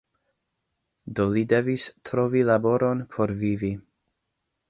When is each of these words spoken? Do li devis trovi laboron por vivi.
Do 1.19 1.25
li 1.35 1.43
devis 1.51 1.85
trovi 2.09 2.43
laboron 2.51 3.05
por 3.17 3.37
vivi. 3.45 3.73